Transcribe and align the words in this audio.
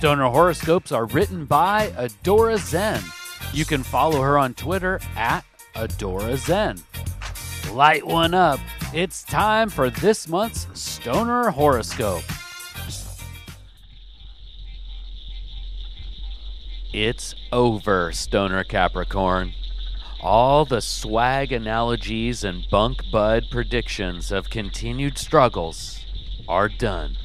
Stoner 0.00 0.30
horoscopes 0.30 0.92
are 0.92 1.04
written 1.04 1.44
by 1.44 1.88
Adora 1.88 2.56
Zen. 2.56 3.02
You 3.52 3.66
can 3.66 3.82
follow 3.82 4.22
her 4.22 4.38
on 4.38 4.54
Twitter 4.54 4.98
at 5.14 5.44
Adora 5.74 6.38
Zen. 6.38 6.78
Light 7.74 8.06
one 8.06 8.32
up. 8.32 8.60
It's 8.94 9.22
time 9.22 9.68
for 9.68 9.90
this 9.90 10.26
month's 10.26 10.66
Stoner 10.72 11.50
horoscope. 11.50 12.22
It's 16.94 17.34
over, 17.52 18.10
Stoner 18.10 18.64
Capricorn. 18.64 19.52
All 20.22 20.64
the 20.64 20.80
swag 20.80 21.52
analogies 21.52 22.42
and 22.42 22.66
bunk 22.70 23.02
bud 23.12 23.48
predictions 23.50 24.32
of 24.32 24.48
continued 24.48 25.18
struggles 25.18 26.02
are 26.48 26.70
done. 26.70 27.18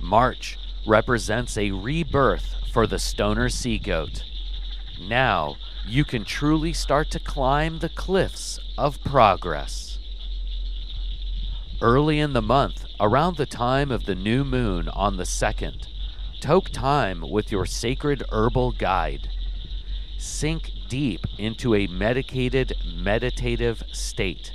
March 0.00 0.56
represents 0.86 1.56
a 1.56 1.70
rebirth 1.70 2.54
for 2.72 2.86
the 2.86 2.98
stoner 2.98 3.48
sea 3.48 3.78
goat. 3.78 4.24
Now 5.00 5.56
you 5.86 6.04
can 6.04 6.24
truly 6.24 6.72
start 6.72 7.10
to 7.12 7.20
climb 7.20 7.78
the 7.78 7.88
cliffs 7.88 8.58
of 8.76 9.02
progress. 9.04 9.98
Early 11.80 12.18
in 12.18 12.32
the 12.32 12.42
month, 12.42 12.84
around 13.00 13.36
the 13.36 13.46
time 13.46 13.90
of 13.90 14.04
the 14.04 14.14
new 14.14 14.44
moon 14.44 14.88
on 14.88 15.16
the 15.16 15.24
2nd, 15.24 15.86
toke 16.40 16.70
time 16.70 17.22
with 17.28 17.52
your 17.52 17.66
sacred 17.66 18.22
herbal 18.30 18.72
guide. 18.72 19.28
Sink 20.18 20.72
deep 20.88 21.24
into 21.38 21.74
a 21.74 21.86
medicated, 21.86 22.74
meditative 22.84 23.82
state. 23.92 24.52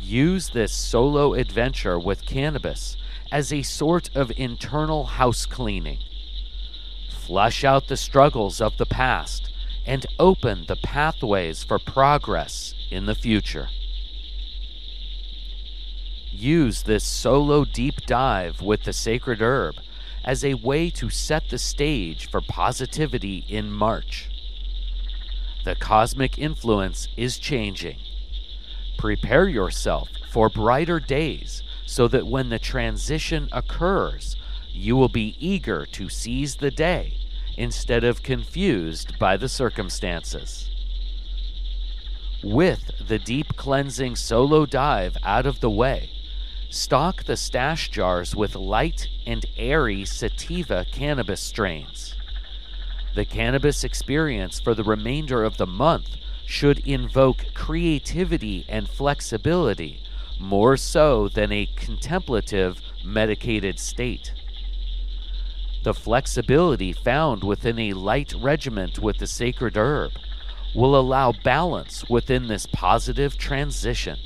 Use 0.00 0.50
this 0.50 0.72
solo 0.72 1.34
adventure 1.34 1.98
with 1.98 2.26
cannabis 2.26 2.96
as 3.34 3.52
a 3.52 3.62
sort 3.62 4.08
of 4.14 4.30
internal 4.36 5.06
house 5.06 5.44
cleaning. 5.44 5.98
Flush 7.10 7.64
out 7.64 7.88
the 7.88 7.96
struggles 7.96 8.60
of 8.60 8.76
the 8.76 8.86
past 8.86 9.52
and 9.84 10.06
open 10.20 10.64
the 10.68 10.76
pathways 10.76 11.64
for 11.64 11.80
progress 11.80 12.74
in 12.92 13.06
the 13.06 13.14
future. 13.14 13.66
Use 16.30 16.84
this 16.84 17.02
solo 17.02 17.64
deep 17.64 18.06
dive 18.06 18.62
with 18.62 18.84
the 18.84 18.92
sacred 18.92 19.42
herb 19.42 19.74
as 20.24 20.44
a 20.44 20.54
way 20.54 20.88
to 20.88 21.10
set 21.10 21.48
the 21.50 21.58
stage 21.58 22.30
for 22.30 22.40
positivity 22.40 23.44
in 23.48 23.68
March. 23.68 24.30
The 25.64 25.74
cosmic 25.74 26.38
influence 26.38 27.08
is 27.16 27.38
changing. 27.38 27.98
Prepare 28.96 29.48
yourself 29.48 30.08
for 30.30 30.48
brighter 30.48 31.00
days 31.00 31.64
so 31.86 32.08
that 32.08 32.26
when 32.26 32.48
the 32.48 32.58
transition 32.58 33.48
occurs, 33.52 34.36
you 34.70 34.96
will 34.96 35.08
be 35.08 35.36
eager 35.38 35.86
to 35.86 36.08
seize 36.08 36.56
the 36.56 36.70
day 36.70 37.14
instead 37.56 38.04
of 38.04 38.22
confused 38.22 39.18
by 39.18 39.36
the 39.36 39.48
circumstances. 39.48 40.70
With 42.42 42.90
the 43.06 43.18
deep 43.18 43.56
cleansing 43.56 44.16
solo 44.16 44.66
dive 44.66 45.16
out 45.22 45.46
of 45.46 45.60
the 45.60 45.70
way, 45.70 46.10
stock 46.68 47.24
the 47.24 47.36
stash 47.36 47.90
jars 47.90 48.34
with 48.34 48.54
light 48.54 49.08
and 49.26 49.46
airy 49.56 50.04
sativa 50.04 50.84
cannabis 50.90 51.40
strains. 51.40 52.16
The 53.14 53.24
cannabis 53.24 53.84
experience 53.84 54.58
for 54.58 54.74
the 54.74 54.82
remainder 54.82 55.44
of 55.44 55.56
the 55.56 55.66
month 55.66 56.16
should 56.44 56.80
invoke 56.80 57.54
creativity 57.54 58.66
and 58.68 58.88
flexibility 58.88 60.03
more 60.44 60.76
so 60.76 61.28
than 61.28 61.50
a 61.50 61.66
contemplative, 61.76 62.80
medicated 63.04 63.78
state. 63.78 64.32
The 65.82 65.94
flexibility 65.94 66.92
found 66.92 67.44
within 67.44 67.78
a 67.78 67.92
light 67.92 68.34
regiment 68.40 68.98
with 68.98 69.18
the 69.18 69.26
sacred 69.26 69.76
herb 69.76 70.12
will 70.74 70.96
allow 70.96 71.32
balance 71.32 72.08
within 72.08 72.48
this 72.48 72.66
positive 72.66 73.36
transition. 73.36 74.18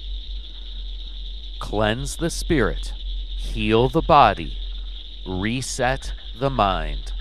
Cleanse 1.59 2.17
the 2.17 2.31
spirit, 2.31 2.93
heal 3.37 3.89
the 3.89 4.03
body, 4.03 4.57
reset 5.27 6.13
the 6.39 6.51
mind. 6.51 7.13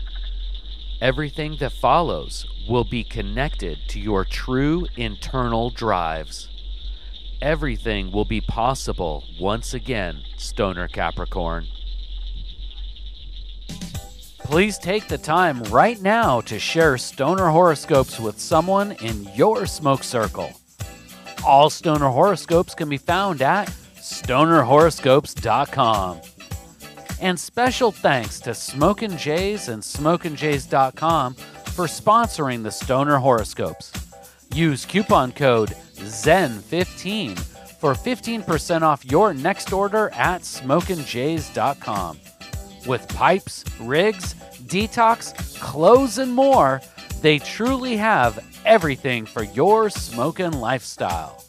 Everything 1.01 1.57
that 1.59 1.73
follows 1.73 2.45
will 2.67 2.83
be 2.83 3.03
connected 3.03 3.79
to 3.87 3.99
your 3.99 4.23
true 4.23 4.87
internal 4.95 5.69
drives. 5.69 6.49
Everything 7.41 8.11
will 8.11 8.25
be 8.25 8.41
possible 8.41 9.23
once 9.39 9.73
again, 9.73 10.21
Stoner 10.37 10.87
Capricorn. 10.87 11.65
Please 14.39 14.77
take 14.77 15.07
the 15.07 15.17
time 15.17 15.61
right 15.63 15.99
now 16.01 16.39
to 16.41 16.57
share 16.57 16.97
stoner 16.97 17.49
horoscopes 17.49 18.19
with 18.19 18.39
someone 18.39 18.93
in 18.93 19.29
your 19.35 19.65
smoke 19.65 20.03
circle. 20.03 20.51
All 21.45 21.69
stoner 21.69 22.07
horoscopes 22.07 22.73
can 22.73 22.87
be 22.89 22.97
found 22.97 23.41
at 23.41 23.67
stonerhoroscopes.com. 23.97 26.21
And 27.19 27.39
special 27.39 27.91
thanks 27.91 28.39
to 28.41 28.55
Smokin' 28.55 29.17
Jays 29.17 29.69
and 29.69 29.83
SmokinJays.com 29.83 31.33
for 31.33 31.85
sponsoring 31.85 32.61
the 32.63 32.71
Stoner 32.71 33.17
Horoscopes. 33.17 33.91
Use 34.53 34.85
coupon 34.85 35.31
code 35.31 35.75
ZEN15 35.97 37.37
for 37.79 37.93
15% 37.93 38.81
off 38.81 39.05
your 39.05 39.33
next 39.33 39.71
order 39.71 40.09
at 40.13 40.41
SmokinJays.com. 40.41 42.19
With 42.85 43.07
pipes, 43.09 43.63
rigs, 43.79 44.33
detox, 44.67 45.59
clothes, 45.59 46.17
and 46.17 46.33
more, 46.33 46.81
they 47.21 47.39
truly 47.39 47.97
have 47.97 48.43
everything 48.65 49.25
for 49.25 49.43
your 49.43 49.89
smoking 49.89 50.51
lifestyle. 50.51 51.43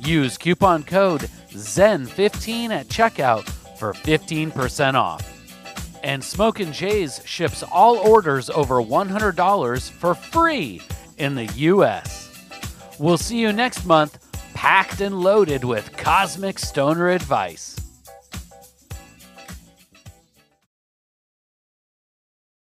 Use 0.00 0.38
coupon 0.38 0.82
code 0.84 1.28
ZEN15 1.50 2.70
at 2.70 2.88
checkout 2.88 3.48
for 3.78 3.92
15% 3.92 4.94
off. 4.94 5.34
And 6.04 6.22
Smokin' 6.22 6.72
Jays 6.72 7.20
ships 7.24 7.62
all 7.62 7.96
orders 7.96 8.50
over 8.50 8.76
$100 8.76 9.90
for 9.90 10.14
free 10.14 10.80
in 11.16 11.34
the 11.34 11.46
U.S. 11.46 12.17
We'll 12.98 13.16
see 13.16 13.38
you 13.38 13.52
next 13.52 13.86
month, 13.86 14.18
packed 14.54 15.00
and 15.00 15.20
loaded 15.20 15.62
with 15.62 15.96
cosmic 15.96 16.58
stoner 16.58 17.10
advice. 17.10 17.76